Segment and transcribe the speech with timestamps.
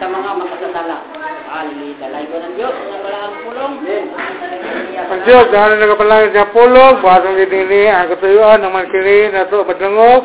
[0.00, 0.98] sa mga makasasala.
[1.50, 2.72] Ali, dalay ko ng Diyos,
[3.04, 3.74] balang pulong.
[4.96, 10.24] Ang Diyos, dahil nagapalangin siya pulog, basang dinini, ang katuyuan, naman kini, nato, madangog,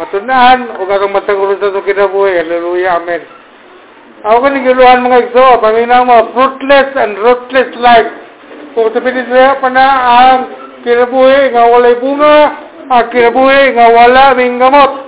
[0.00, 2.40] matunan, o kakang matagulong sa itong kinabuhi.
[2.40, 3.22] Hallelujah, Amen.
[4.22, 8.10] Ako ka niguluhan mga igso, paminaw mo, fruitless and rootless life.
[8.72, 10.40] Kung sabihin siya pa na ang
[10.86, 12.38] kinabuhi nga walay bunga,
[12.86, 15.01] ang kinabuhi nga wala ming gamot.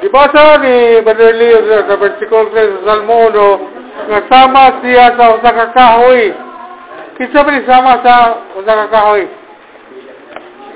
[0.00, 5.66] Dibasa ni Brother Leo sa 3 sa Salmo 1, nga sama siya sa usa ka
[5.76, 6.32] kahoy.
[7.20, 8.14] Kinsa ba sama sa
[8.56, 9.28] usa ka kahoy?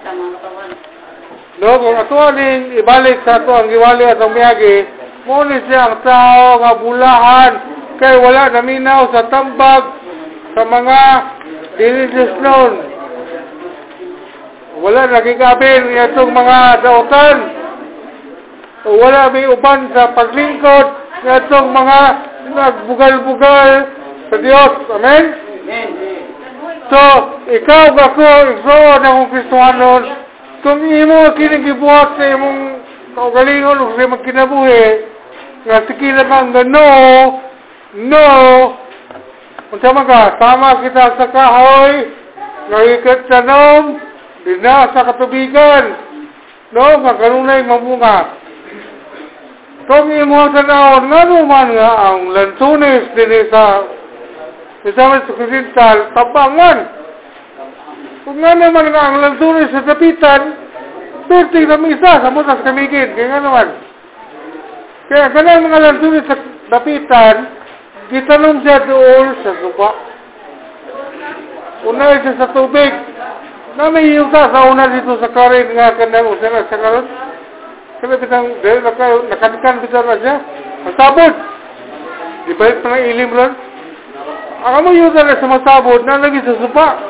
[0.05, 0.71] Sa mga katawan.
[1.57, 4.85] No, kung ato ning ibalik sa ato ang giwali at ang miyagi,
[5.25, 7.53] mo ni siya ang tao nga bulahan
[7.97, 9.85] kay wala naminaw sa tambag
[10.53, 11.01] sa mga
[11.81, 12.73] religious known.
[14.85, 17.64] Wala nagigabin itong mga dautan.
[18.85, 20.87] Wala may uban sa paglingkod
[21.25, 22.01] itong mga
[22.53, 23.71] nagbugal-bugal
[24.29, 24.73] sa Dios.
[24.93, 25.25] Amen?
[26.93, 27.01] So,
[27.49, 30.03] ikaw ako, igsoon akong Kristohanon,
[30.61, 32.61] kung imo kining gibuhat sa imong
[33.17, 34.87] kaugalingon o sa imong kinabuhi,
[35.65, 36.89] nga sikila kang nga no,
[37.97, 38.27] no,
[39.73, 42.13] unsa man ka, tama kita sa kahoy,
[42.69, 43.97] nagikat sa nom,
[44.45, 45.85] di na sa katubigan,
[46.77, 48.44] no, nga kanunay mamunga.
[49.85, 53.85] Kung imo sa naon, nga naman nga ang lansunis din sa
[54.85, 56.79] Isama sa kusintal, tabangan.
[58.29, 60.65] Kung nga naman nga ang lansunis sa dapitan,
[61.25, 63.17] Perting na isa sa mutas kamigin.
[63.17, 63.69] Kaya nga naman.
[65.09, 66.37] Kaya ganang mga lansunis sa
[66.69, 67.37] dapitan,
[68.13, 69.91] gitanong siya doon sa suba.
[71.89, 72.93] Una siya sa tubig.
[73.75, 77.07] Na may yuta sa una dito sa karin nga kanang usara sa karon.
[78.05, 80.37] Sabi kitang, dahil naka, nakadikan kita na siya.
[80.85, 81.33] Masabot.
[82.45, 83.53] Di ba pa ng ilim ron?
[84.61, 87.01] Ang mo yuta na sa masabot na lagi sa suba.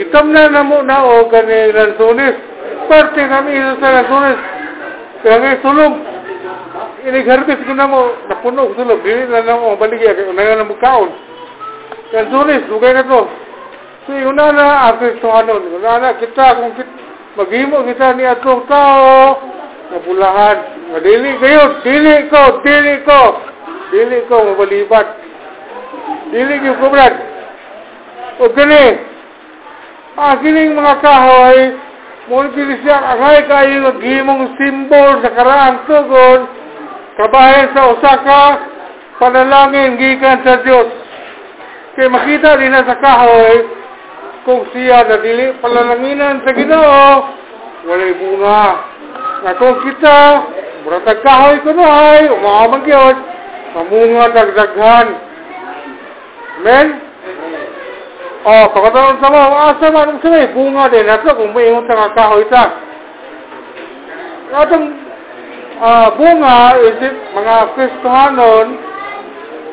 [0.00, 2.32] Gitam na na mo na o gani lansunis.
[2.88, 4.40] Parte kami ito sa lansunis.
[5.20, 5.94] Kaya ngayon sulong.
[7.04, 9.04] Inigarbis ko na mo, napuno ko sulong.
[9.04, 10.16] Dili na na mo, baligya.
[10.16, 11.12] Kaya na nga na mo kaon.
[12.16, 13.20] Lansunis, lugay na to.
[14.08, 15.76] So, yun na na, ang Kristohanon.
[15.76, 16.88] Yun na na, kita, kung kit,
[17.36, 19.44] maghimo kita ni atong tao,
[19.92, 20.56] nabulahan.
[21.02, 23.22] Dili kayo, dili ko, dili ko.
[23.90, 25.06] Dili ko, mabalibat.
[26.30, 27.14] Dili ko, kubrad.
[28.36, 28.86] O gani,
[30.16, 31.76] ang kining mga kahoy,
[32.28, 36.40] muna kini siya, angay kayo naghimong simbol sa karaang tugon,
[37.20, 38.44] kabahin sa Osaka,
[39.20, 40.88] panalangin gikan sa Diyos.
[41.96, 43.56] Kaya makita din na sa kahoy,
[44.48, 47.08] kung siya na dili palalanginan sa Ginoo,
[47.84, 48.64] walay bunga.
[49.44, 50.18] Nga kung kita,
[50.86, 53.16] muratag kahoy ko na ay, umaamang Diyos,
[53.76, 55.08] mamunga dagdaghan.
[56.56, 56.86] Amen?
[58.46, 62.14] Oh, pagkataon sa mo, asa man ang sabay, bunga din ato kung may imong nga
[62.14, 62.64] kahoy ta.
[64.54, 64.86] Atong
[65.82, 68.66] ah, bunga is it, mga Kristohanon,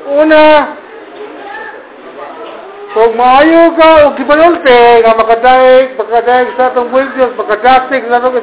[0.10, 0.44] una,
[2.94, 8.38] kung maayo ka o gibalolpe nga makadaig, makadaig sa atong buhay Diyos, makadatig sa atong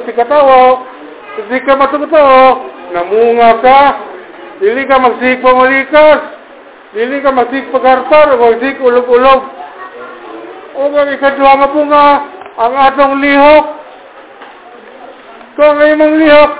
[1.41, 2.43] isikatawo, hindi ka matutoo,
[2.93, 3.81] namunga ka,
[4.61, 6.21] dili ka magsik pamalikas,
[6.93, 9.41] dili ka magsik pagartar, magsik ulog-ulog.
[10.77, 11.81] O nga ikadwa nga po
[12.61, 13.65] ang atong lihok,
[15.57, 16.51] kung ang imong lihok,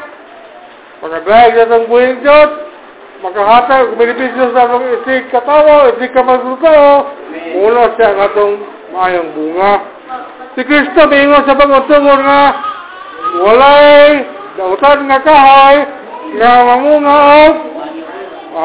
[1.06, 2.52] makadaig sa atong buhay Diyos,
[3.22, 6.76] makahatag, benepisyo sa atong isik katawo, isik ka magluto,
[7.32, 8.56] Ulo siya nga itong
[8.92, 9.74] mayang bunga.
[10.56, 12.42] Si Kristo mingo sa pagutungod nga
[13.40, 15.78] walay dautan nga kahoy
[16.40, 17.56] nga mamunga og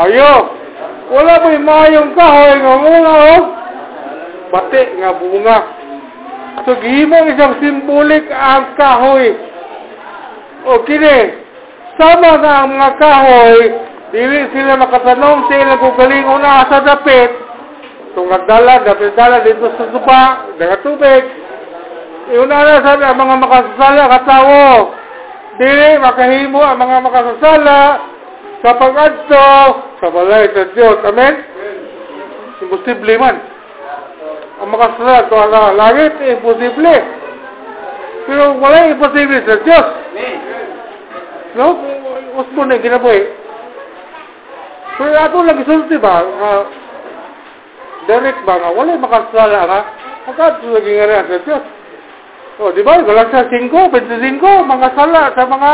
[0.06, 0.34] ayo.
[1.06, 3.44] Wala pa mayong kahoy nga mamunga og
[4.50, 5.58] bati nga bunga.
[6.64, 9.36] So gihimo isang simbolik ang kahoy.
[10.66, 11.18] O kini,
[11.94, 13.58] sama na ang mga kahoy,
[14.10, 17.30] dili sila makatanong sa ilang kugaling una sa dapit,
[18.16, 20.22] kung nagdala, dapat dala dito sa supa,
[20.56, 21.22] dagat tubig.
[22.32, 24.66] Iuna na sa ang mga makasasala katawo.
[25.56, 27.78] Dili makahimo ang mga makasasala
[28.60, 29.48] sa pag-adto
[30.00, 31.00] sa balay sa Diyos.
[31.00, 31.34] Amen?
[32.60, 33.36] Imposible man.
[34.60, 36.96] Ang makasasala ito ang langit, imposible.
[38.28, 39.86] Pero wala imposible sa Diyos.
[41.56, 41.66] No?
[42.36, 43.24] Uspo na ginabuhi.
[44.96, 46.20] Pero ato lang isulti ba?
[46.24, 46.64] Uh,
[48.08, 49.80] direct ba nga, wala makasala nga,
[50.28, 51.64] magkado lagi nga rin sa Diyos.
[52.56, 52.96] O, di ba,
[53.28, 55.70] sa 5, 25, mga sala sa mga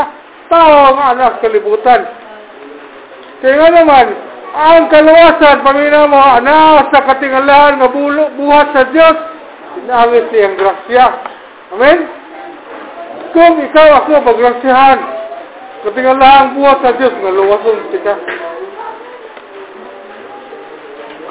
[0.51, 2.03] tao nga anak kalibutan.
[3.39, 4.07] Kaya naman,
[4.53, 7.89] ang kaluwasan, pamina mo, ana sa katingalahan nga
[8.37, 9.17] buhat sa Diyos,
[9.81, 11.07] inangit siyang grasya.
[11.73, 11.99] Amen?
[13.33, 14.99] Kung ikaw ako pagrasyahan,
[15.87, 17.31] katingalahan buhat sa Diyos, nga
[18.05, 18.15] ka.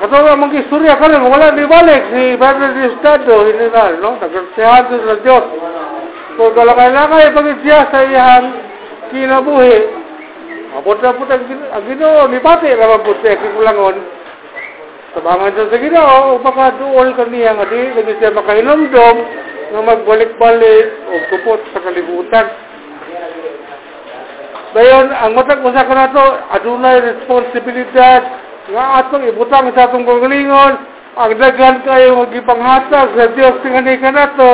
[0.02, 4.18] Nga mga istorya ka rin, wala di balik si Brother di Estado, general, no?
[4.18, 5.46] Nagrasyahan sa Diyos.
[6.42, 8.50] Kung kalakay-lakay pagit siya sa iyang
[9.14, 9.78] kinabuhi,
[10.74, 14.02] abot na po ang, ginoo, ni bati naman po siya, kikulangon.
[15.14, 19.16] Sabangan siya sa ginoo, baka duol ka niya nga di, lagi siya makahinomdom,
[19.70, 22.50] nga magbalik-balik o kupot sa kalibutan.
[24.74, 26.26] Dayon, ang matag usa ka na to,
[26.58, 30.74] adunay responsibilidad nga atong ibutang sa atong kagalingon,
[31.18, 34.54] ang daghan kayo magipanghatag sa Dios tingani ka na to,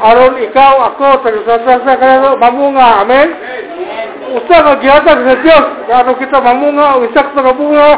[0.00, 3.28] aron ikaw, ako, tagasasasa ka na to, mamunga, amen?
[4.32, 7.88] Usa nga gihatag sa Dios, kano kita mamunga, o isak sa bunga,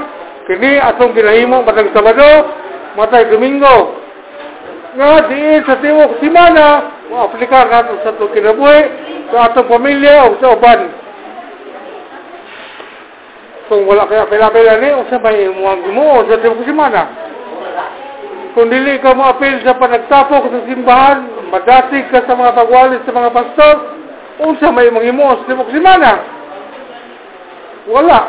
[0.51, 2.53] kini atong ginahimo matag Sabado,
[2.99, 3.97] matay Domingo.
[4.95, 8.81] Nga diin sa tiwok simana, mo-aplikar nato sa itong kinabuhi,
[9.31, 11.04] sa atong pamilya o sa uban.
[13.65, 17.09] Kung wala kaya pila-pila ni, o sa may imuang mo, o sa tiwok simana.
[18.53, 23.17] Kung dili ka mo apil sa panagtapok sa simbahan, madasig ka sa mga pagwalis sa
[23.17, 23.75] mga pastor,
[24.45, 26.13] unsa may manghimo sa tiwok simana.
[27.89, 28.21] Wala.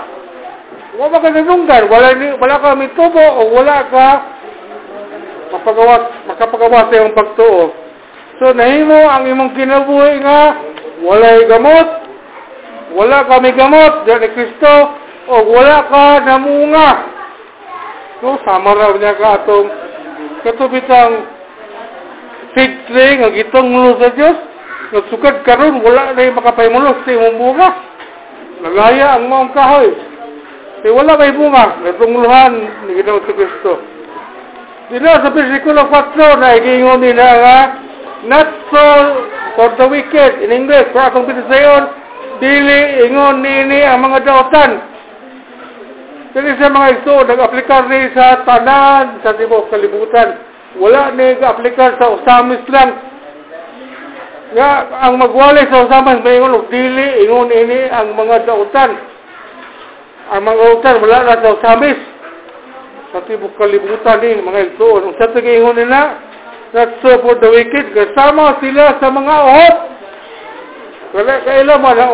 [0.96, 4.08] Wala ka nanunggan, wala, ni, wala ka mitubo o wala ka
[5.52, 7.76] mapagawas, makapagawas sa iyong pagtuo.
[8.40, 10.40] So, nahimo ang imong kinabuhi nga,
[11.04, 11.88] walay gamot,
[12.96, 14.72] wala ka may gamot, diyan ni Kristo,
[15.26, 16.90] o wala ka namunga.
[18.22, 19.68] So, sama raw niya ka atong
[20.46, 21.26] katubitang
[22.56, 24.38] fig tree nga gitong mulo sa Diyos,
[24.96, 27.70] nagsukad karon wala na yung makapahimulos sa imong bunga.
[28.64, 29.92] Nagaya ang maong kahoy.
[30.80, 32.54] Kaya wala may bunga, natungluhan
[32.88, 33.74] ni Ginoong si Kristo.
[34.86, 37.60] Dito sa versikulo 4 na igingon nila nga,
[38.30, 38.86] not so
[39.58, 41.90] for the wicked in English, kung akong pinasayon,
[42.38, 44.95] dili ingon nini ang mga daotan.
[46.36, 50.36] Dili sa mga ito, nag-aplikar ni sa tanan sa tibok kalibutan.
[50.76, 52.92] Wala ni nag-aplikar sa usamis lang.
[54.52, 59.16] Nga, ang magwali sa usamis, may ingon, dili ingon ini ang mga daotan
[60.26, 62.00] ang mga utan wala na sa usamis
[63.14, 66.18] sa tibok kalibutan din mga igsoon sa tingin nila
[66.74, 67.94] not so for the wicked.
[67.94, 69.76] Kasama sila sa mga uhot
[71.14, 72.14] wala kailan man ang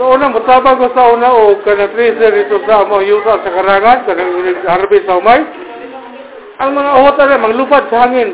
[0.00, 4.08] sa una matabang ko sa una o kana tracer dito sa mga yuta sa karangan
[4.08, 4.32] kanang
[4.64, 5.44] harvest sa umay.
[6.56, 8.32] Ang mga uhot na manglupad sa hangin.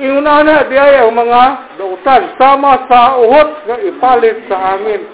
[0.00, 5.04] Iuna na di ay ang mga dautan sama sa uhot nga ipalit sa hangin.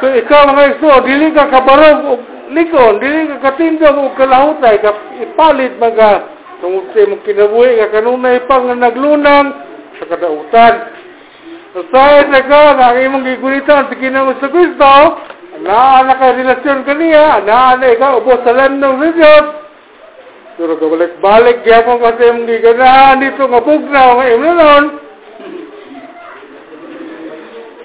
[0.00, 2.12] So ikaw mga iso, dili ka kabarog o
[2.56, 6.08] likon, dili ka katindog o kalahutay, ka ipalit mga
[6.64, 9.52] tungkol sa imong kinabuhi, ka kanunay pang naglunang
[10.00, 10.99] sa kadautan.
[11.70, 14.92] So sa na ka, nga ang imong gigunitan sa kinamot sa Kristo,
[15.62, 19.46] naa na ka relasyon kaniya, naa na ikaw, ubos sa landong sa Diyos,
[20.60, 24.84] Pero kabalik-balik, gyapon ka sa imong giganahan dito, nga bugnaw, nga imong nun,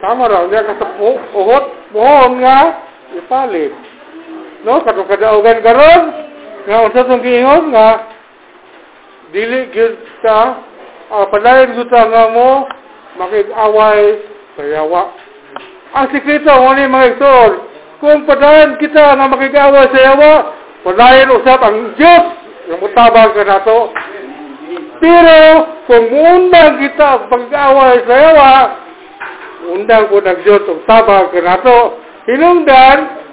[0.01, 0.87] Tama raw, niya ka sa
[1.33, 2.59] uhot, mohon nga,
[3.15, 3.73] ipalit.
[4.65, 6.03] No, katong kadaugan karon
[6.65, 8.09] nga unsa tong giingon nga
[9.29, 9.93] dili gyud
[10.25, 10.65] ta
[11.13, 12.65] uh, padayon gyud ta nga mo
[13.19, 13.99] makig-away
[14.55, 15.11] sa yawa.
[15.95, 17.51] Ang sikreto mo ni mga igsoon,
[18.03, 20.31] kung padayon kita nga makig-away sa yawa,
[20.83, 22.25] padayon usap ang Dios
[22.67, 23.79] nga mutabang ka nato.
[24.99, 25.37] Pero
[25.87, 28.51] kung undang kita pag-away sa yawa,
[29.71, 31.77] undang ko ng Diyos ang tabang ka nato.
[32.25, 33.25] Hinungdan,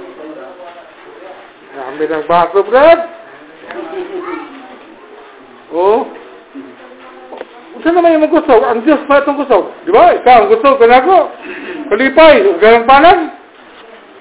[1.72, 3.00] Dami ng baso, Brad.
[5.72, 6.04] Oh.
[7.82, 8.54] Saan naman yung gusto?
[8.62, 9.74] Ang Diyos pa itong gusto.
[9.82, 10.14] Di ba?
[10.14, 11.34] Ikaw ang gusto ka na ko.
[11.90, 13.18] Kalipay, ganang panan.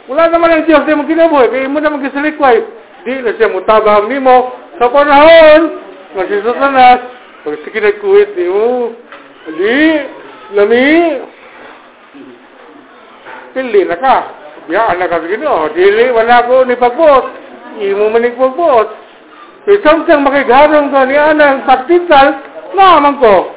[0.09, 1.47] Wala naman ang Diyos na mong kinabuhi.
[1.53, 2.65] Kaya mo naman kisalikway.
[3.05, 4.57] Di na siya mutabang ni mo.
[4.81, 5.77] Sa panahon,
[6.17, 7.01] nga si Satanas,
[7.45, 8.97] pag sige nagkuhit ni mo,
[9.45, 9.77] di,
[10.57, 10.89] lami,
[13.53, 14.17] pili na ka.
[14.69, 15.69] Ya, anak ka gino.
[15.73, 17.25] Dili, wala ko ni pagbot.
[17.81, 18.89] Imo man ni pagbot.
[19.65, 22.41] So, samtang makigharong ka ni anang taktikal,
[22.75, 23.55] naman ko.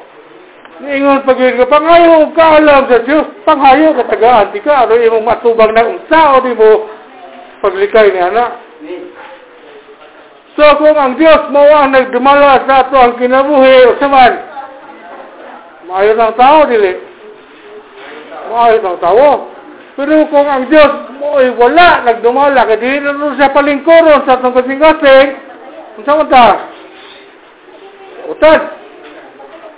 [0.75, 5.23] Niingon pag-ibig ka, pangayo ka alam sa Diyos, panghayo ka tagaan, di ka, ano imong
[5.23, 6.91] matubang na unsa o di mo
[7.63, 8.59] paglikay ni anak.
[10.59, 14.33] So, kung ang Diyos mo ang nagdumala sa ato ang kinabuhi, o saman,
[15.87, 16.91] maayo ng tao, dili.
[18.51, 19.27] Maayo ng tao.
[19.95, 22.69] Pero kung ang Diyos Oy, wala, nagdumala.
[22.69, 25.29] Kaya di na siya palingkuron sa itong kasing-kasing.
[25.97, 26.69] Kung saan ta?
[28.29, 28.59] Utan.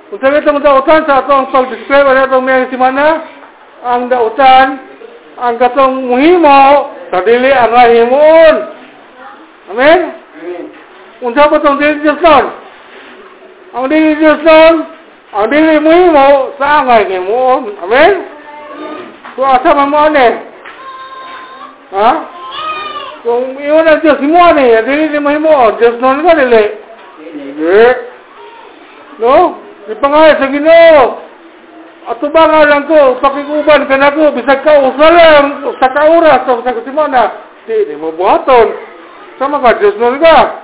[0.07, 3.27] Itong dautan sa itong pag-describe na itong may simana,
[3.83, 4.79] ang dautan,
[5.35, 8.55] ang katong muhimo, sa dili ang himuon.
[9.67, 9.99] Amen?
[11.19, 12.45] Kung saan pa itong dili Diyos nun?
[13.75, 14.75] Ang dili Diyos nun,
[15.35, 17.75] ang dili muhimo, sa ang himuon.
[17.83, 18.13] Amen?
[19.35, 20.27] So, asa man mo ano
[21.87, 22.11] Ha?
[23.27, 26.63] Kung iyon ang Diyos mo ni, dili ni mo himo, Diyos nun ka dili.
[27.19, 27.83] Dili.
[29.19, 29.66] No?
[29.87, 31.03] Di pa nga sa Ginoo.
[32.07, 37.23] Nga lang ko, pakikuban ka na ko, bisag ka usalang, sa kauras, sa sa kusimana,
[37.67, 38.67] di, di mo buhaton.
[39.35, 40.63] Sama ka, Diyos nun ka.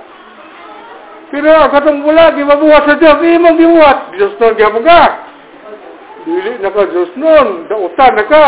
[1.28, 3.98] Pero ang katong bula, di mabuhat sa Diyos, di mong gibuhat.
[4.16, 5.02] Diyos nun ka mo ka.
[6.24, 8.44] Dili na ka, Diyos nun, dautan na ka.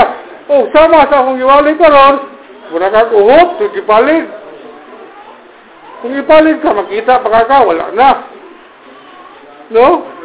[0.49, 2.16] Oh, sama sa akong iwalay ka ron,
[2.66, 4.26] Muna kang uhot, so ipalig.
[6.02, 8.11] Kung ipalig ka, makita pa ka, wala na.
[9.71, 10.15] No?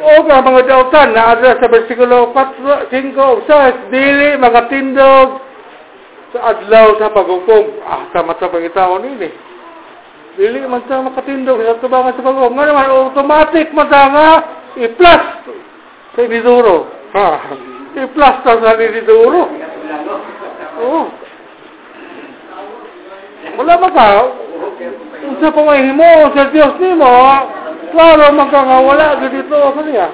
[0.00, 5.44] O ka mga dautan na adra sa versikulo 4, 5, 6, dili mga tindog
[6.32, 7.84] sa adlaw sa paghukom.
[7.84, 9.28] Ah, sama sa pangitaon ini.
[10.40, 12.56] Dili man sa makatindog sa tubangan sa paghukom.
[12.56, 14.28] Nga naman, automatic man sa nga,
[14.80, 15.24] i-plus
[16.16, 16.88] sa iniduro.
[17.12, 17.28] Ha,
[18.00, 19.52] i-plus sa iniduro.
[20.80, 21.02] Oo.
[23.60, 24.08] Wala ba ka?
[25.20, 27.12] Kung sa pamahin mo, sa Diyos ni mo,
[27.90, 30.08] klaro magkakawala dito sa niya.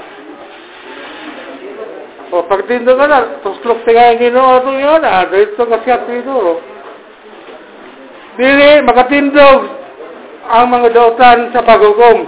[2.34, 6.58] O, pagtindo ka na, tuslok siya yung ginoo ito yun, ah, dito ka siya dito.
[8.36, 9.60] Dili, makatindog
[10.50, 12.26] ang mga dautan sa pagugom.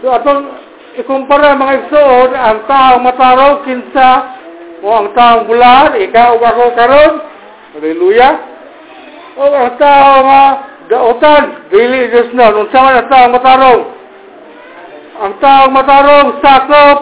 [0.00, 0.48] So, atong
[0.96, 4.10] ikumpara mga igsoon, ang taong mataraw, kinsa,
[4.80, 7.14] o ang taong bulan, ikaw ako karon,
[7.74, 8.34] Hallelujah.
[9.34, 10.42] O ang tao nga
[10.86, 11.42] dautan,
[11.74, 13.82] dili Diyos na, unsa man ang tao matarong.
[15.14, 16.98] Ang tao matarong sakop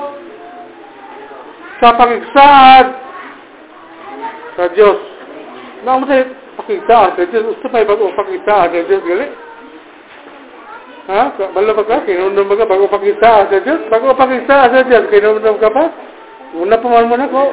[1.81, 2.87] sa pagigsaad
[4.53, 4.99] sa Diyos.
[5.83, 6.21] Na mo sa
[6.61, 9.29] pagigsaad sa Diyos, gusto pa bago pagigsaad sa Diyos, gali?
[11.03, 11.23] Ha?
[11.57, 12.05] Balo ba ka?
[12.05, 13.81] Kinundom ba ka bago pagigsaad sa Diyos?
[13.89, 15.85] Bago pagigsaad sa Diyos, kinundom ka pa?
[16.53, 17.45] Una pa man mo na ko.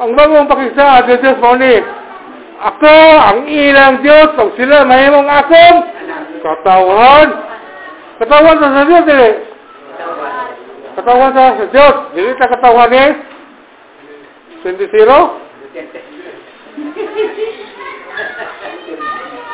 [0.00, 1.54] Ang bagong pagigsaad sa Diyos mo
[2.62, 5.78] ako ang ilang Diyos, kung sila mahimong akong
[6.46, 7.51] katawan.
[8.22, 8.30] Sa
[11.02, 11.46] sa.
[12.14, 13.04] Dili ta katawan ni
[14.62, 15.10] 20-0.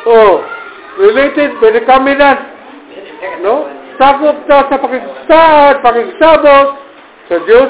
[0.05, 0.45] Oh,
[1.01, 2.39] related, pwede kaminat.
[3.41, 3.65] No?
[3.97, 6.67] Sakop ta sa pakigsaad, pakigsabot
[7.27, 7.69] sa Diyos.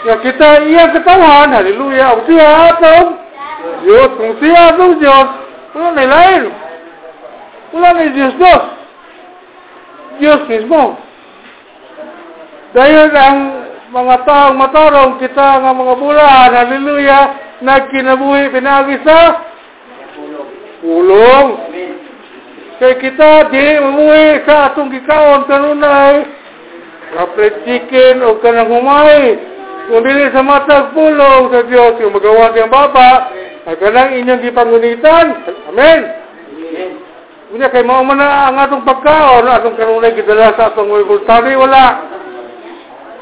[0.00, 3.20] Nga kita iya katawan, hallelujah, ang siya atong
[3.84, 4.10] Diyos.
[4.16, 5.28] Kung siya atong Diyos,
[5.76, 6.48] wala na.
[7.74, 8.69] Wala na Diyos Diyos.
[10.20, 11.00] Diyos mismo.
[12.70, 13.38] Dahil ang
[13.90, 19.50] mga taong matarong, kita nga mga bulan, hallelujah, nagkinabuhi pinagi sa
[20.78, 21.48] pulong.
[22.80, 26.24] Kaya kita, di mamuhi sa atong gikaon kanunay,
[27.12, 29.36] kapret chicken o kanang humay.
[29.90, 33.34] Kung dili sa matag pulong sa Diyos, yung magawa kayong baba,
[33.66, 35.26] ay kanang inyong gipangunitan.
[35.68, 36.00] Amen.
[37.50, 41.84] Unya kay mao man ang atong pagkaon, atong kanunay gidala sa atong bultani wala.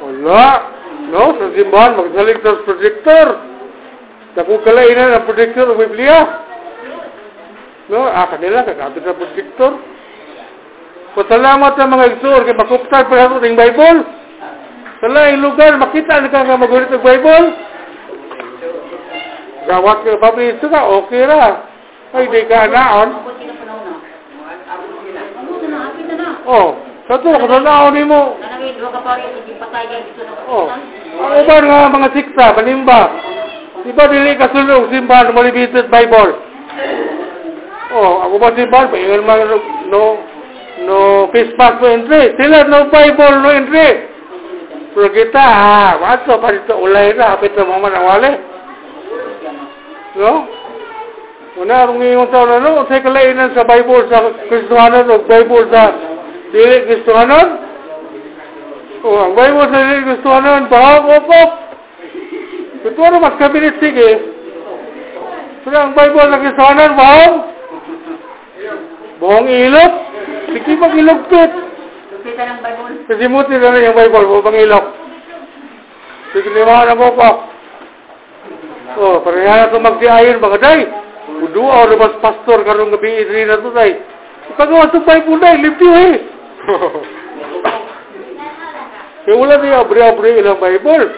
[0.05, 0.47] Wala.
[1.09, 3.27] No, sa simbahan magsalig sa projector.
[4.37, 6.45] Dako kalainan ang projector ng Biblia.
[7.89, 9.73] No, ah, kanila kagabit sa projector.
[11.17, 13.99] Pasalamat sa mga igsur kay makuptan pa sa ating Bible.
[15.01, 17.47] Sa laing lugar, makita na ka magulit ng Bible.
[19.73, 21.65] Gawat ka pa ito ka, okay ra.
[22.13, 23.09] Ay, di ka naon.
[26.49, 28.41] Oh, sa ito, kasanaon ni mo.
[30.49, 33.01] Oh, ang uban nga mga siksa, manimba.
[33.85, 36.41] Di ba dili kasulong simbahan mo limited Bible?
[37.93, 39.45] Oh, ako ba simbahan, paingan man
[39.93, 40.25] no,
[40.89, 42.33] no face mask no entry.
[42.41, 44.09] Sila no Bible no entry.
[44.97, 48.33] Pero kita, ha, wato pa dito ulay na, hapit na mga manawali.
[50.17, 50.49] No?
[51.61, 55.93] Una, kung ngayong taon na no, sa kalainan sa Bible, sa Kristohanan, o Bible sa
[56.49, 57.49] Dili Kristohanan.
[59.05, 61.51] O, ang Bible sa Dili Kristohanan, bahag opop.
[62.89, 64.11] Ito ano mas kabinet sige.
[65.67, 67.35] Pero ang Bible sa Kristohanan, bahag.
[69.19, 69.93] Buhong ilot.
[70.57, 71.53] Sige pag ilogpit.
[72.19, 72.95] Kita ng Bible.
[73.07, 74.87] Kasi muti na rin yung Bible, buhong ilok.
[76.33, 77.37] Sige limahan ang opop.
[78.99, 80.81] Oh, pareha ka magdiayon mga day.
[81.45, 84.01] Udua o mas pastor karong gabi diri na to day.
[84.57, 86.38] Pagawa sa pay po day, limpyo eh.
[89.29, 91.13] Kaya wala niya abri-abri ilang Bible.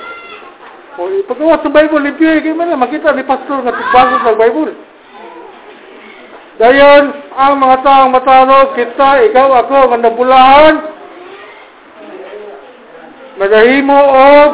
[0.99, 2.43] O, pagawa sa Bible, limpyo eh.
[2.43, 4.75] Kaya makita ni pastor nga tigbasa sa Bible.
[6.61, 10.75] Dayon, ang mga taong matano, kita, ikaw, ako, nga nabulahan,
[13.41, 14.51] nagahimo og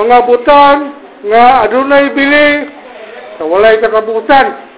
[0.00, 0.76] mga butan
[1.28, 2.72] nga adunay bili
[3.36, 4.69] sa walay katapusan.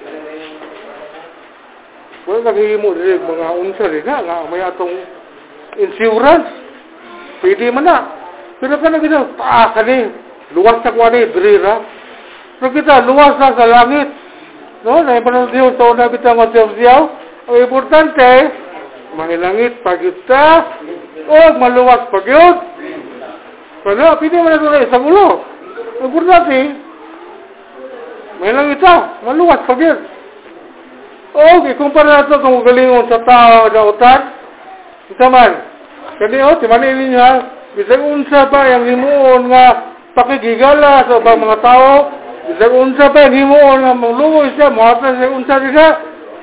[2.22, 4.94] Wala naghihimo dili mga unsa rin na nga may atong
[5.74, 6.50] insurance.
[7.42, 7.98] Pwede man na.
[8.62, 10.06] Pero ka na paa ka ni,
[10.54, 11.82] luwas sa kuha ni, brira.
[12.62, 14.06] Pero kita, luwas na sa langit.
[14.86, 17.02] No, na panahon Diyos, sa una kita ng siyaw
[17.50, 18.30] Ang importante,
[19.18, 20.46] mahilangit pag kita,
[21.26, 22.54] o maluwas pag yun.
[23.82, 25.42] Kaya, pwede mo na ito na isang ulo.
[25.98, 26.58] Ang importante,
[28.38, 28.94] mahilangit ka,
[29.26, 29.98] maluwas pag yun.
[31.32, 34.20] O, ikumpara na ito kung galingon sa tao na utan,
[35.08, 35.52] isa man.
[36.20, 37.32] Kani o, timanin ninyo ha,
[37.72, 43.86] bisag unsa pa yung himuon nga pakigigala sa ibang mga tao, Bisag unsa pa himuon
[43.86, 45.88] nga mangluoy siya, muhata siya unsa siya,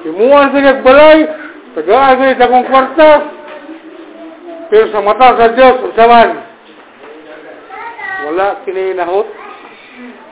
[0.08, 1.28] himuon siya balay,
[1.76, 3.12] tagaan siya sa kong kwarta.
[4.74, 6.30] Pero sa mata sa Diyos, unsa man,
[8.26, 9.28] wala kini nahot.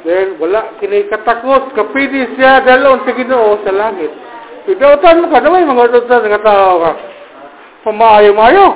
[0.07, 4.26] Then wala kini katakot, kapidi siya dalon sa Ginoo sa langit.
[4.67, 6.91] Pidautan mo ka, naway mga utan nga tao ka.
[7.87, 8.75] Pamaayo-mayo.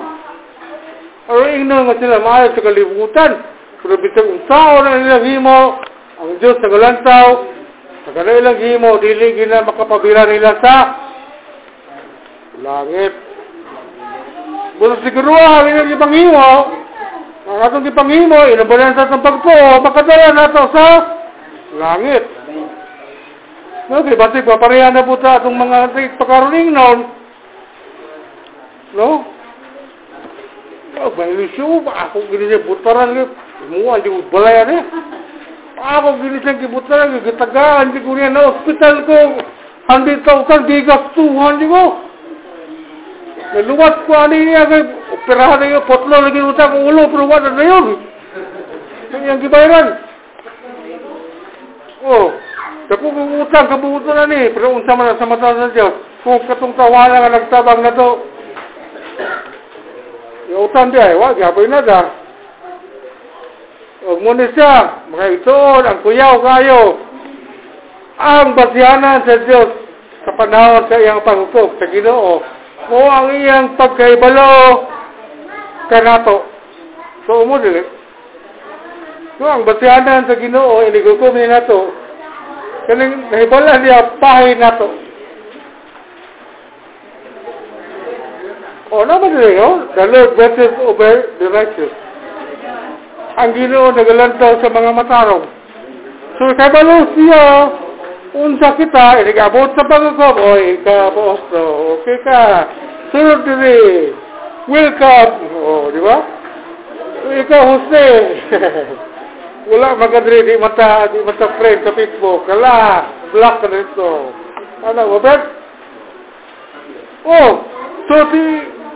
[1.27, 3.31] Pero ingno nga sila maayo sa kalibutan.
[3.83, 5.83] Pero bisag unsa na nila himo,
[6.15, 7.27] ang Diyos sa galantaw,
[8.07, 10.75] sa kanailang himo, dili gina makapabira nila sa
[12.63, 13.13] langit.
[14.79, 16.50] Mula siguro ang ilang ipanghimo,
[17.51, 20.86] ang atong ipanghimo, inabalan sa itong pagpo, makadala na ito sa
[21.75, 22.24] langit.
[23.91, 27.00] No, kay basig papareha na po sa atong mga pagkaroning noon.
[28.95, 29.27] No?
[31.01, 33.12] Oh, may ilisyo, ako ginili butaran,
[33.67, 34.84] muwa, di balayan eh.
[35.75, 39.17] Ako ginisang kibutan, gitagaan, di ko na hospital ko.
[39.91, 41.84] Handi tausan, di gastuhan, di ko.
[43.51, 47.63] Naluwat ko ani niya, kay operahan na yun, potlo lagi utang ulo, pero wala na
[47.67, 47.86] yun.
[49.12, 49.88] Yan yung gibayaran.
[52.08, 52.32] Oh,
[52.91, 55.95] Dako kung utang, kabuto na ni, pero unsa man sa mata sa Diyos.
[56.27, 58.10] Kung katong tawala nga nagtabang na to,
[60.60, 62.19] utang di ay, wag, yaboy na da.
[64.04, 66.99] Huwag mo siya, mga itoon, ang kuyaw kayo,
[68.19, 69.69] ang basyanan sa Diyos
[70.27, 72.43] sa panahon sa iyang paghukom sa Ginoo
[72.91, 74.84] o ang iyang pagkaibalo
[75.88, 76.43] kanato.
[77.23, 77.88] So, mo dili.
[79.39, 82.01] So, ang basyanan sa Ginoo, inigukom ni nato,
[82.88, 84.89] kaning nahibala niya pahay nato.
[88.91, 89.88] O, naman dili, oh?
[89.96, 91.94] The Lord blesses over the righteous
[93.39, 95.46] ang Ginoo nagalantaw sa mga matarong.
[96.36, 97.44] So kabalo siya
[98.36, 101.62] unsa kita inigabot sa pagkukob o ikaposto
[102.00, 102.41] okay ka
[103.12, 104.15] sunod diri
[104.72, 106.17] welcome o di ba
[107.28, 108.08] ikaw Jose
[109.69, 112.50] wala magadri di mata di mata friend sa Facebook.
[112.50, 112.76] Kala
[113.30, 114.12] block ka nito
[114.82, 115.43] ano Robert?
[117.28, 117.52] Oh
[118.10, 118.45] so di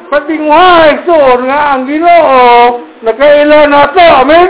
[0.09, 2.33] patingway so nga ang Ginoo
[3.05, 4.49] nakaila na to amen?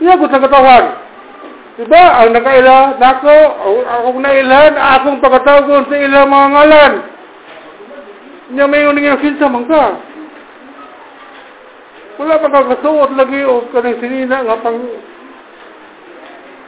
[0.00, 1.00] Iya ko sa katawan
[1.80, 3.36] Diba, ang nakaila nako,
[3.88, 6.92] akong nailan, akong pagkatagon sa ilang mga ngalan.
[8.52, 9.96] Nya may uning yung sinsa man ka.
[12.20, 14.76] Wala pa kagasuot lagi o kanang sinina nga pang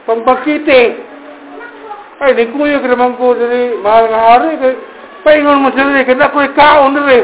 [0.09, 0.83] pangpakiti.
[2.25, 4.57] Ay, di kuya ka naman ko dali, mahal nga hari,
[5.21, 7.19] paingon mo sila, kaya na ko'y kaon dali.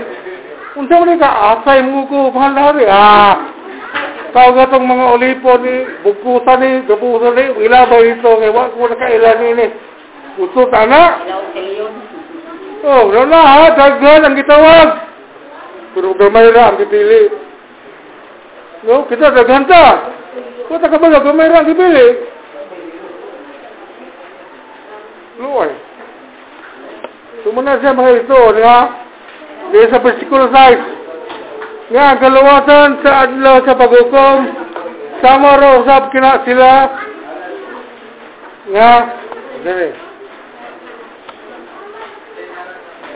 [0.77, 2.85] Unsa mo ka, asay mo ko, mahal na hari.
[2.85, 3.33] Ah,
[4.29, 5.73] Tawag nga itong mga olipo ni
[6.05, 9.67] bugkusan ni, gabusan ni, ilabaw ito, kaya ko na kailan ni.
[10.37, 11.17] Gusto sana.
[12.85, 14.87] Oh, wala na ha, daghan ang gitawag.
[15.97, 17.48] Pero gamay na ang gipili.
[18.87, 20.13] No, kita daghan ta.
[20.69, 22.07] Kung ka ba gamay na ang gipili.
[25.39, 25.71] Luway.
[27.43, 28.79] Sumunod siya mga ito, ha?
[29.71, 30.99] Di sa versikulo 5
[31.89, 34.39] nga kalawasan sa adlaw sa paghukom
[35.25, 36.73] sama raw usab kina sila
[38.69, 38.91] nga
[39.65, 39.89] dire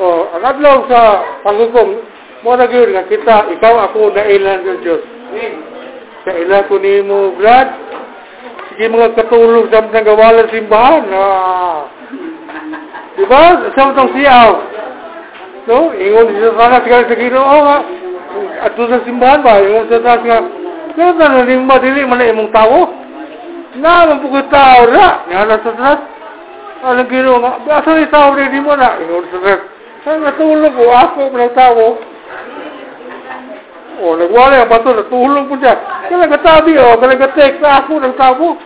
[0.01, 2.01] oh ang adlaw sa paghukom
[2.41, 5.05] mo na gyud nga kita ikaw ako na ilan ng Dios
[6.23, 7.83] sa ila ko nimo brad
[8.73, 11.05] Sige mga katulong sa mga gawalan simbahan.
[11.13, 11.85] Ah.
[13.13, 13.69] Di ba?
[13.77, 14.51] Sa itong siyaw.
[15.69, 15.93] No?
[15.93, 17.77] Ingon siya sana sigara sa ginoo nga.
[18.65, 19.61] At doon sa simbahan ba?
[19.61, 20.39] Ingon sa taas nga.
[20.97, 22.89] Kaya na naning madili man na imong tao.
[23.77, 25.21] Na, mampukot tao na.
[25.29, 25.99] Nga na sa taas.
[26.81, 27.61] Alang ginoo nga.
[27.77, 28.97] Asa ni tao rin mo na.
[29.05, 29.61] Ingon sa taas.
[30.01, 32.01] Sa natulong ko, ako ng tao.
[34.01, 35.77] O, nagwala ang bato, natulong po siya.
[36.09, 38.57] Kaya nagkatabi, o, kaya nagkatek sa ako ng tao.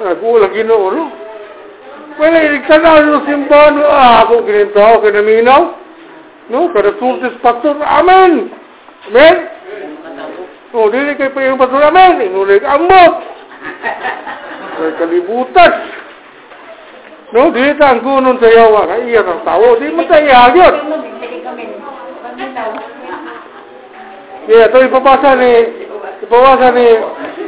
[0.00, 1.04] Nagulang ginoo, no?
[2.18, 3.86] Wala, iligtanaw ng simbahan, no?
[3.86, 5.62] ah, ako gininto, kinaminaw.
[6.50, 8.50] No, kada sultis pastor, amen!
[9.06, 9.36] Amen?
[10.74, 12.26] O, dili kay pa yung pastor, amen!
[12.26, 13.14] Inulig, amot!
[14.74, 15.72] Kaya kalibutan.
[17.30, 20.74] No, dili ta ang gunon sa yawa, nga iya ng tao, di mo tayo ihagyot.
[20.82, 22.99] Hindi kami.
[24.50, 24.66] Paminaw.
[24.66, 25.50] Yeah, ito ipapasa ni
[26.26, 26.86] ipapasa ni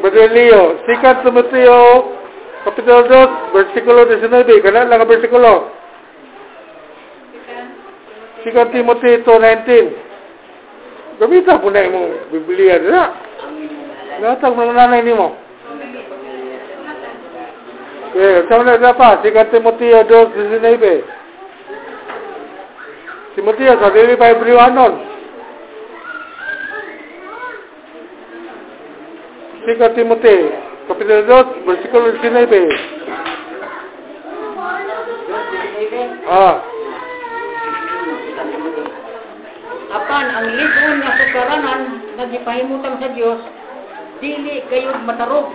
[0.01, 0.79] Brother Leo.
[0.87, 2.15] Sikat sa Mateo,
[2.63, 4.63] Kapitulo 2, versikulo 19.
[4.63, 5.71] Kana lang ang versikulo.
[8.47, 11.19] Sikat Timothy 2.19.
[11.19, 13.15] Gamitan po na imong Biblia na.
[14.23, 15.35] Natag mga nanay ni mo.
[18.13, 19.19] Okay, sama na na pa.
[19.23, 21.03] Sikat Timoteo 2.19.
[23.35, 24.93] Timoteo, sa dili pa ibriwanon.
[24.93, 25.12] Sikat Timothy, Kapitulo
[29.63, 29.79] 2,
[31.63, 32.67] versikulo 19.
[36.27, 36.59] Ah,
[39.93, 41.83] Apan ang ligon nga sukaranan
[42.19, 43.39] nagipahimutan sa Dios
[44.19, 45.47] dili kayo matarog.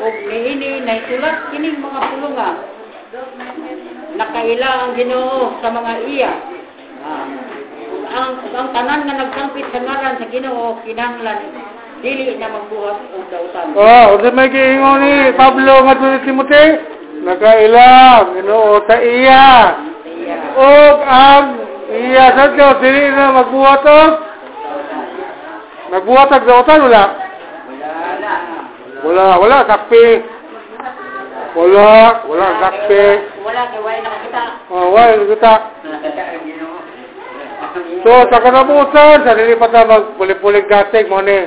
[0.00, 2.50] Ug niini naisulat kining mga pulunga.
[4.18, 6.32] Nakaila ang Ginoo sa mga iya.
[7.06, 7.26] Ah,
[8.10, 11.69] ang ang tanan nga nagsangpit sa ngaran sa Ginoo kinahanglan
[12.02, 13.66] dili na magbuhat og dautan.
[13.76, 16.64] oh, sa may giingon ni Pablo nga ni Timothy,
[17.24, 19.76] nakailang, ginoo ta iya.
[20.56, 21.46] Og ang
[21.92, 24.10] iya sa Diyos, dili na magbuhat og
[25.90, 27.04] Nagbuhat og dautan wala?
[29.02, 29.26] Wala.
[29.42, 30.22] Wala, sakpi.
[31.56, 33.04] Wala, wala, sakpi.
[33.42, 34.42] Wala kay wala nakakita.
[34.70, 35.54] Oh, wala, kita.
[38.06, 41.38] So, sa kanabusan, sa dili pa ta magpulig-pulig gatig mo ni.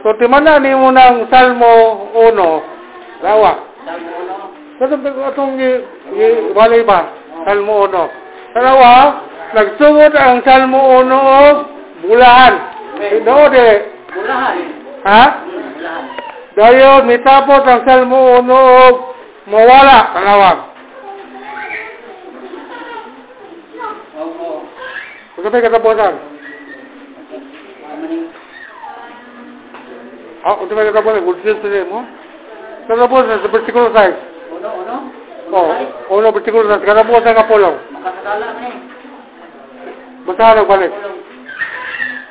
[0.00, 1.72] So, timana ni mo ng Salmo
[2.16, 2.32] 1,
[3.20, 3.52] lawa.
[3.84, 4.36] Salmo no.
[4.80, 5.60] Sa itong
[6.56, 7.12] walay ba?
[7.44, 8.56] Salmo 1.
[8.56, 8.92] Dalawa,
[9.52, 11.56] nagsugod ang Salmo 1 og
[12.00, 12.54] bulahan.
[13.28, 13.68] No, de.
[14.08, 14.56] Bulahan.
[15.04, 15.24] Ha?
[15.44, 16.04] Bulahan.
[16.56, 18.94] Dayon, mitapos ang Salmo 1 og
[19.52, 19.98] mawala.
[20.16, 20.58] Kalawag.
[24.16, 24.64] Oo.
[25.36, 26.14] Kung may katapusan.
[30.40, 32.00] Ah, kung may katapusan, kung siya sila mo.
[32.88, 34.16] Katapusan, sa versikulo 6.
[34.56, 34.96] Uno, uno.
[35.50, 35.68] Oh,
[36.16, 36.80] uno, versikulo 6.
[36.80, 37.76] Katapusan ka pulong.
[37.92, 38.76] Makakasala man eh.
[40.20, 40.92] Basahan ang balik.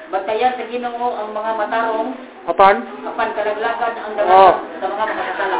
[0.09, 2.09] Bantayan sa Ginoo ang mga matarong
[2.49, 2.81] Apan?
[3.05, 4.53] apan kalaglagan ang Oh.
[4.57, 5.59] dagat sa mga makakasala.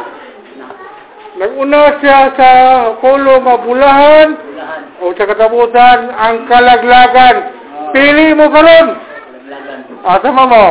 [1.30, 2.50] Naguna siya sa
[2.98, 4.82] pulong nga bulahan Bulahan.
[4.98, 7.36] o sa katapusan ang kalaglagan.
[7.94, 8.88] Pili mo karon.
[8.98, 9.78] Kalaglagan.
[10.02, 10.66] Asa mo mo?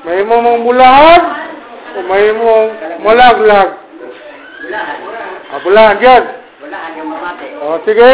[0.00, 1.22] May mo mong bulahan
[1.92, 2.68] o may mong
[3.04, 3.70] malaglag.
[4.64, 4.96] Bulahan.
[5.50, 6.22] Ah, bulahan dyan.
[6.62, 7.46] Bulahan yung mamate.
[7.60, 8.12] O, sige.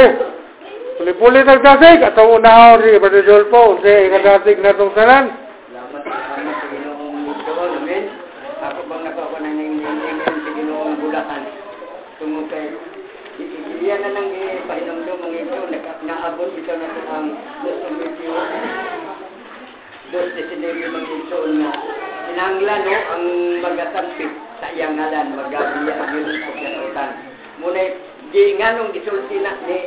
[0.97, 2.01] Puli-puli nagdasig.
[2.01, 5.31] At ang unahon rin, Brother Jolpo, kasi ikadasig na itong sanan.
[5.69, 7.71] Salamat sa Ginoong doon.
[7.85, 8.05] Amen.
[8.65, 11.43] Ako bang nakuha ko ng nangyayon sa Ginoong bulahan.
[12.17, 12.67] Tungkol kay
[13.77, 15.57] Iyan na lang ipahinamdom ang ito.
[15.71, 17.29] Naka- Naabot ito na ito ang
[17.63, 18.33] Luzon Video.
[20.15, 21.71] Dos de sinabi ng ito na
[22.31, 23.25] sinanglan no, ang
[23.59, 24.31] magasampit
[24.63, 27.11] sa iyang ngalan, magabiya ang yun sa kasutan.
[27.59, 27.83] Muna,
[28.31, 29.79] di nga nung gisulti na ni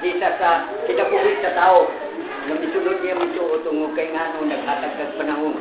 [0.00, 0.50] di sa sa
[0.84, 1.88] kinabuhi sa tao
[2.46, 5.56] nga misulod niya misuo tungo kay nga nung naghatag kag panahon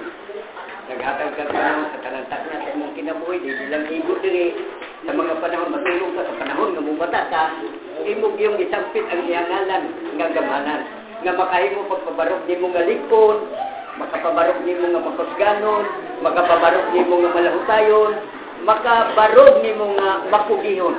[0.91, 4.53] naghatag kag panahon sa kanantak niya sa imong kinabuhi di bilang igo diri
[5.07, 7.43] sa mga panahon matulog ka sa panahon nga mubata ka
[8.03, 9.83] imong yung isampit ang iyang ngalan
[10.19, 10.81] nga gamanan
[11.25, 13.37] nga makahimo pagpabarok nimo nga likon
[13.97, 15.83] makapabarok nimo nga makusganon
[16.21, 18.11] makapabarok nimo nga malahutayon
[18.61, 20.95] makabarog nimo nga makugihon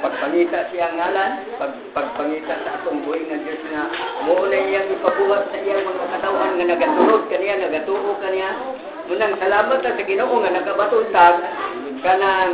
[0.00, 3.88] pagpangita siya ngalan, pag, pagpangita sa atong buhay ng Diyos na
[4.28, 8.50] muna iyang ipabuhat sa iyang mga katawan nga nagatunod kaniya, nagatuo kaniya.
[9.08, 11.34] Munang salamat sa Ginoo nga nakabatuntag
[12.04, 12.52] kanang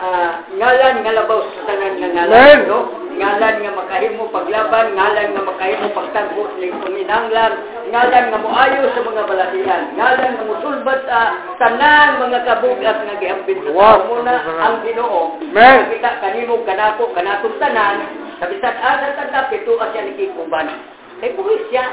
[0.00, 2.70] ah, ngalan nga labaw sa tanan nga ngalan, Amen.
[2.70, 2.99] no?
[3.20, 7.52] Ngalan nga makahimo paglaban, ngalan nga makahimo pagtagbo ning kuminanglan,
[7.92, 11.20] ngalan nga moayo sa mga balatian, ngalan nga mosulbat sa
[11.60, 15.36] tanan mga kabugat nga giambit sa muna ang Ginoo.
[15.52, 17.96] Kita kanimo kanako kanatong tanan,
[18.40, 20.72] sa bisan asa tanda pito asya nikikuban.
[21.20, 21.84] Kay buhis siya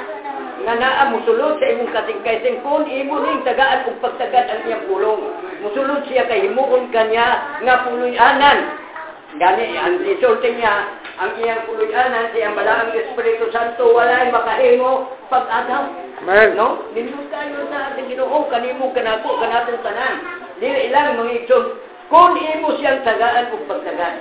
[0.64, 5.28] nga naa musulod sa imong katingkayting kun imo ning tagaan ug pagtagad ang iyang pulong.
[5.60, 8.88] Musulod siya kay himuon kanya nga puloy-anan.
[9.36, 10.74] Gani ang resulta niya
[11.18, 15.90] ang iyang puloy-anan sa iyang balaang Espiritu Santo walay makahimo pag-agaw.
[16.22, 16.54] Amen.
[16.54, 16.86] No?
[16.94, 20.16] Nindot tayo sa ating ginoo, kanimo, kanako, kanatong tanan.
[20.58, 21.66] Dili ilang mga igsoon,
[22.10, 24.16] kung imo siyang tagaan o pagtagaan.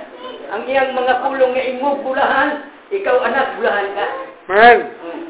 [0.53, 2.49] Ang iyang mga pulong nga imong bulahan,
[2.93, 4.05] ikaw anak, bulahan ka.
[4.49, 4.77] Amen.
[5.01, 5.21] Hmm.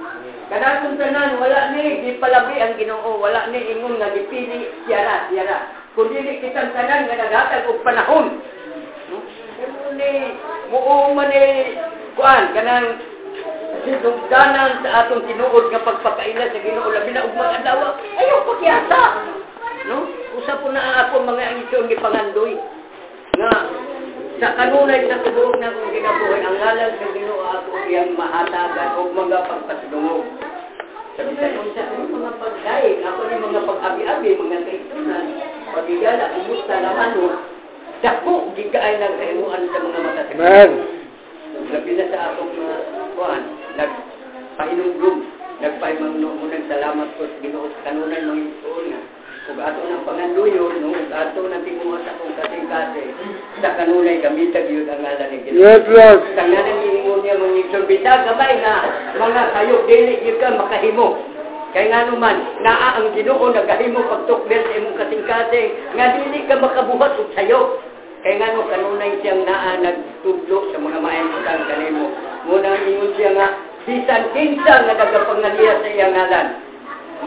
[0.48, 5.68] Kanatong tanan, wala ni, di palabi ang ginoo, wala ni ingon nga dipili, siyara, siyara.
[6.00, 8.40] Kung dili kitang tanan nga naghatag og panahon.
[9.98, 10.12] Ni,
[10.70, 11.74] muong man ni,
[12.14, 13.02] kuan, kanang
[13.88, 19.02] sinugdanan sa atong tinuod nga pagpakaila sa Ginoo labi na og mga adlaw ayaw pakyasa
[19.88, 19.98] no?
[20.38, 22.60] Usa po na ako mga isyon gipangandoy.
[23.40, 23.52] Nga
[24.38, 29.10] sa kanunay sa tubuog na kong ginabuhay ang ngalan sa Ginoo ato iyang mahatagan og
[29.16, 30.26] mga pagpasidungog
[31.18, 35.26] sa bisan unsa sa mga pagdaig ako ni mga pag-abi-abi mga kaitunan
[35.74, 37.57] pagigala kumusta naman no
[38.02, 40.72] dako gigaay ng kahimuan sa mga mata sa Amen.
[41.68, 42.80] Labi na sa atong uh,
[43.18, 43.44] kuhan,
[43.76, 45.18] nagpainugdog,
[45.60, 49.02] nagpaimangno mo salamat ko sa Ginoo sa kanunay mga ituon nga.
[49.48, 53.04] Kung ato ng panganduyo, no, ug ato ng tinguha sa kong kasing-kasi,
[53.64, 55.64] sa kanunay gamitag yun ang ngalan ni Ginoo.
[55.64, 56.22] Yes, Lord.
[56.36, 58.74] Tanganan ni niya mga ituon, bisag gamay na
[59.16, 61.08] mga kayo, dili yun ka makahimo.
[61.76, 67.20] Kaya nga naman, naa ang ginoo nagahimo pagtukbel sa imong kasing-kasing, nga dili ka makabuhat
[67.20, 67.84] og sayo.
[68.24, 72.06] Kaya nga no, kanunay siyang naa nagtudlo sa mga maayong utang kanimo.
[72.48, 73.48] Muna ingon siya nga,
[73.84, 76.48] bisan kinsa nga nagapangaliya sa iyang ngalan,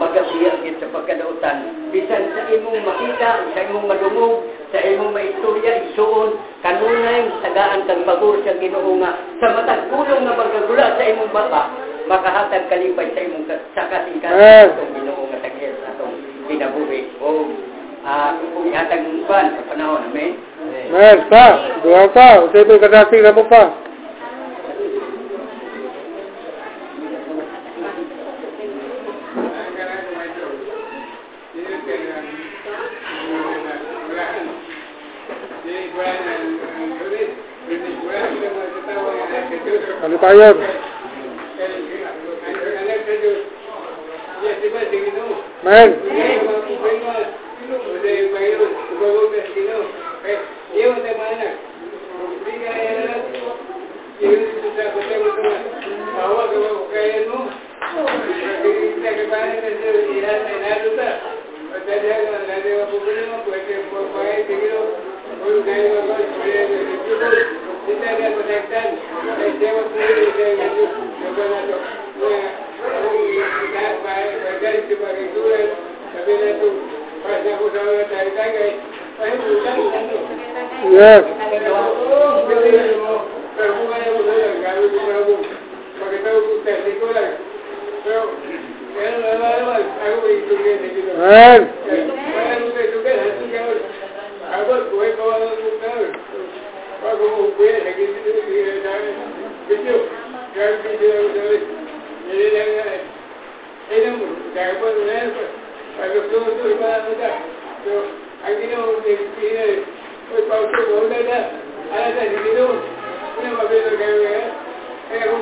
[0.01, 1.57] magabiya gid sa pagkadautan.
[1.93, 4.41] Bisan sa imong makita, sa imong madungog,
[4.73, 10.33] sa imong maistorya, isuon, kanunay tagaan kang pagor sa ginoo nga, sa matag kulong nga
[10.33, 14.67] magagula sa imong baba, makahatag kalipay sa imong sa kasing-kasing Amen.
[14.75, 16.15] atong ginoo nga tagil sa atong
[16.51, 17.01] kinabuhi.
[17.23, 17.47] O,
[18.03, 20.35] ah, kung ihatag ng ban sa panahon, amen?
[20.91, 21.17] Amen.
[21.31, 22.43] Pa, doa pa.
[22.43, 23.71] Usay mo kadasig na mo pa.
[40.01, 40.57] Kalipayon.
[43.21, 43.51] Amen.
[50.73, 51.50] Yes.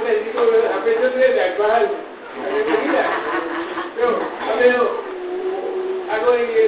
[0.09, 3.03] técnico, a veces de actual, a veces mira.
[4.49, 4.75] A ver,
[6.19, 6.63] de que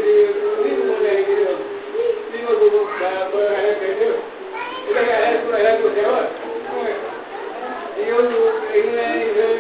[2.38, 4.18] digo como para poder ganar dinero.
[8.08, 8.16] Yo,
[8.74, 9.52] en una edición,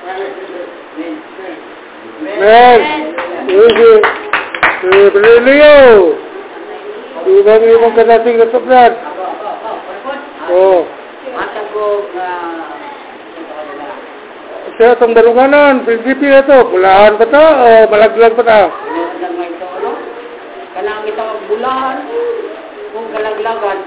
[0.00, 0.30] Amen.
[2.40, 2.80] Amen.
[3.50, 3.92] Sige.
[4.80, 5.76] Eh, Brilio.
[7.20, 8.40] Ibang ibang kadating
[8.96, 9.70] ako, ako.
[9.84, 10.18] Perpon.
[10.48, 10.80] Oh.
[12.16, 12.28] Na...
[14.80, 16.58] Siya itong dalunganan, prinsipyo ito.
[16.72, 18.44] Bulahan pa ta o malaglag pa
[19.36, 19.92] may ito, ano?
[20.72, 22.08] Kanang itawag bulahan,
[22.96, 23.78] kung kalaglagan,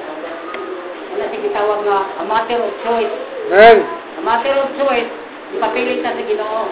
[1.13, 3.13] ano si gitawag nga, a matter of choice.
[3.49, 3.77] Amen.
[4.17, 5.09] A matter of choice,
[5.53, 6.63] ipapilit na sa ginoo.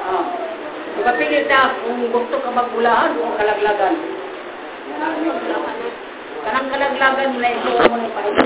[0.00, 0.24] Ah.
[1.00, 3.94] Ipapilit na kung gusto ka magbulahan o kalaglagan.
[6.40, 8.36] Kanang kalaglagan na ito mo na ipahit.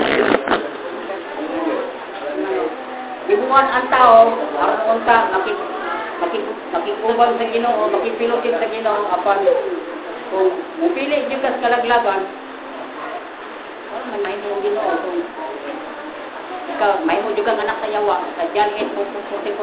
[3.25, 5.57] Ibuan ang tao, aron unta makik
[6.21, 9.41] makik makikubang sa Ginoo, makipilotin sa Ginoo apan
[10.29, 12.21] kung mupili jud ka sa kalaglagan,
[14.13, 15.19] man may mo Ginoo kung
[16.75, 19.55] ikaw may mo kang anak sa yawa sa John 8:44.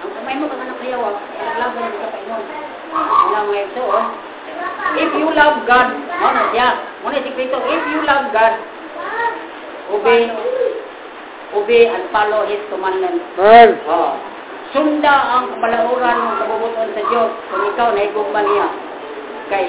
[0.00, 2.44] Ang may mo kang anak sa yawa, kalaglagan ka pa inon.
[2.90, 4.06] Ano nga ito, oh.
[4.98, 6.68] If you love God, ano siya?
[7.00, 8.54] Muna si Kristo, if you love God,
[9.94, 10.28] obey
[11.54, 13.24] obey and follow His commandments.
[13.38, 13.78] Amen.
[13.86, 14.14] Oh.
[14.70, 18.68] Sunda ang kapalahuran ng kabubuton sa Diyos kung ikaw na igugma niya.
[19.50, 19.66] Kay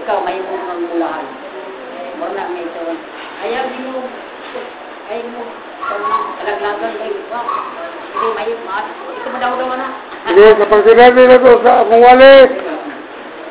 [0.00, 1.26] ikaw may mo ang mulahan.
[2.16, 2.80] Muna may ito.
[3.44, 4.00] Ayaw di mo,
[10.26, 12.34] Hindi kapag sinabi na ito sa akong wali,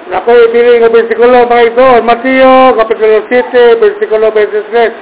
[0.06, 1.88] Naku, ibili ng versikulo mga ito.
[2.06, 4.94] Mateo, Kapitulo 7, versikulo 23.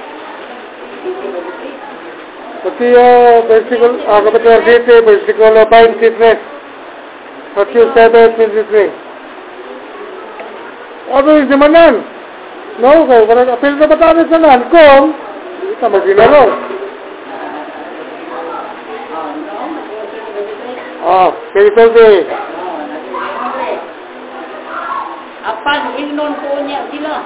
[2.64, 3.04] Mateo,
[3.44, 6.40] versikulo, ah, Kapitulo 7, versikulo 23.
[7.52, 11.12] Mateo 7, 23.
[11.12, 12.00] Ano yung simanan?
[12.80, 15.12] No, kaya apil na batanan sa nan kung
[15.64, 16.44] hindi ka maginaro.
[21.04, 21.84] Ah, kaya ito
[25.44, 27.24] Apan ingnon ko niya sila.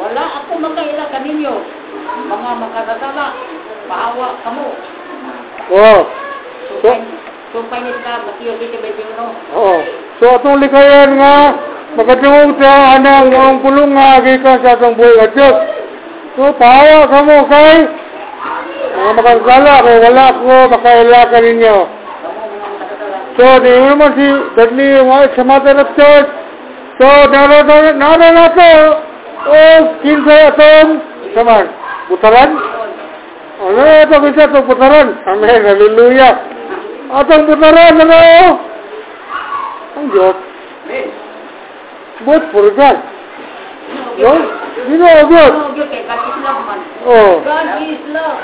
[0.00, 1.60] Wala ako makaila kaninyo.
[2.28, 3.26] Mga makasasala.
[3.88, 4.68] Pahawa kamo.
[5.70, 6.00] Oh,
[6.70, 6.98] Sumpay,
[7.52, 9.28] sumpay ni sa Mateo 7:21.
[9.56, 9.76] Oo.
[10.22, 11.58] So atong likayan nga
[11.98, 15.79] makatungog sa anang ang pulong nga gikan sa atong buhay nga Diyos.
[16.40, 17.84] So pahawa ka mo kay
[18.96, 21.76] mga makasala kay wala ko makaila ka ninyo.
[22.24, 23.18] Kamo mga makasasala.
[23.36, 24.26] So mo naman si
[25.04, 26.30] White sa Mother of Church.
[26.96, 28.72] So naro na to
[29.52, 29.56] o
[30.00, 30.90] kinsa atong
[31.36, 31.68] saman
[32.08, 32.50] butaran.
[33.60, 35.20] Ano ito kinsa atong butaran?
[35.28, 35.60] Amen.
[35.60, 36.40] Hallelujah.
[37.20, 38.20] Atong butaran ano?
[39.92, 40.36] Ang Diyos.
[40.88, 41.08] Amen.
[42.24, 42.96] Both for God.
[44.24, 44.32] No?
[44.88, 45.52] You know God.
[45.52, 46.80] Oh, good kay God is love man.
[47.04, 47.32] Oh.
[47.44, 48.40] God is love.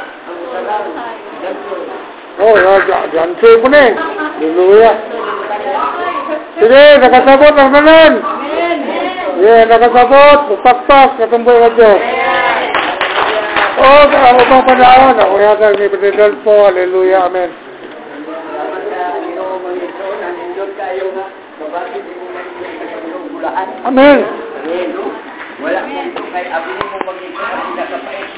[2.37, 3.93] Oh, ya, jan say mo na eh.
[3.97, 4.97] Hallelujah.
[6.61, 8.13] Sige, nakasabot ang tanan.
[8.21, 8.79] Amen.
[9.41, 10.61] Yeah, nakasabot.
[10.61, 12.01] Pakpak, katumboy ka Diyos.
[13.77, 15.17] Oh, ang upang panahon.
[15.21, 16.69] Ako yata ni President po.
[16.69, 17.29] Hallelujah.
[17.29, 17.49] Amen.
[18.25, 20.07] Salamat sa Ginoo mo ito.
[20.21, 21.27] Nanindot kayo nga.
[21.61, 22.49] Kabati di mo lang
[23.09, 23.69] yung bulahan.
[23.85, 24.19] Amen.
[24.25, 25.26] Amen.
[25.57, 25.81] Wala.
[25.89, 28.31] Mong kay abinin mo magiging kapila sa paes